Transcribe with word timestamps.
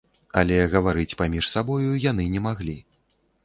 Але 0.39 0.57
гаварыць 0.71 1.17
паміж 1.21 1.51
сабою 1.53 1.93
яны 2.09 2.29
не 2.35 2.45
маглі. 2.51 2.79